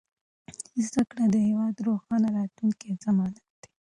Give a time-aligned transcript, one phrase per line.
[0.85, 3.69] زده کړه د هېواد د روښانه راتلونکي ضمانت دی.